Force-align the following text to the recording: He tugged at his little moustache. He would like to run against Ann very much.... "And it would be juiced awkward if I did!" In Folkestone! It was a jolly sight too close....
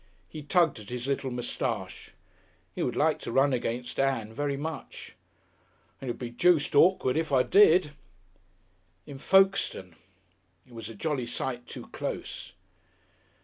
He 0.27 0.41
tugged 0.41 0.79
at 0.79 0.89
his 0.89 1.05
little 1.05 1.29
moustache. 1.29 2.13
He 2.73 2.81
would 2.81 2.95
like 2.95 3.19
to 3.19 3.31
run 3.31 3.53
against 3.53 3.99
Ann 3.99 4.33
very 4.33 4.57
much.... 4.57 5.13
"And 5.99 6.09
it 6.09 6.13
would 6.13 6.17
be 6.17 6.31
juiced 6.31 6.75
awkward 6.75 7.15
if 7.17 7.31
I 7.31 7.43
did!" 7.43 7.91
In 9.05 9.19
Folkestone! 9.19 9.95
It 10.65 10.73
was 10.73 10.89
a 10.89 10.95
jolly 10.95 11.27
sight 11.27 11.67
too 11.67 11.85
close.... 11.89 12.53